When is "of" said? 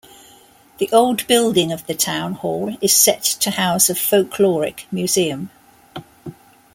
1.71-1.85